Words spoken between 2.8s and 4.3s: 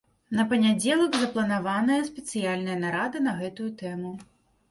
нарада на гэтую тэму.